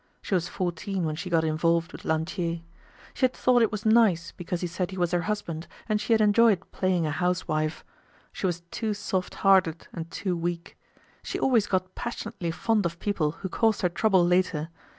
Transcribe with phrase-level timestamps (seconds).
[0.19, 2.61] She was fourteen when she got involved with Lantier.
[3.13, 6.11] She had thought it was nice because he said he was her husband and she
[6.11, 7.85] had enjoyed playing a housewife.
[8.31, 10.75] She was too soft hearted and too weak.
[11.21, 14.69] She always got passionately fond of people who caused her trouble later.